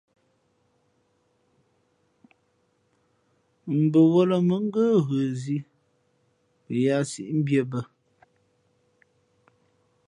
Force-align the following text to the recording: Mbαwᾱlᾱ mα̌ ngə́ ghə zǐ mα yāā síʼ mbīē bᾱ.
Mbαwᾱlᾱ 3.83 4.35
mα̌ 4.47 4.57
ngə́ 4.65 4.87
ghə 5.07 5.19
zǐ 5.41 5.57
mα 6.65 6.73
yāā 6.83 7.01
síʼ 7.11 7.29
mbīē 7.39 7.61
bᾱ. 7.71 7.79